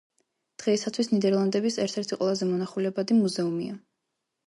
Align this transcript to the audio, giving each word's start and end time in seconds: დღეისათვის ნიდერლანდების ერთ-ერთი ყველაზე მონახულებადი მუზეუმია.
დღეისათვის 0.63 1.09
ნიდერლანდების 1.11 1.79
ერთ-ერთი 1.85 2.21
ყველაზე 2.25 2.51
მონახულებადი 2.55 3.23
მუზეუმია. 3.23 3.83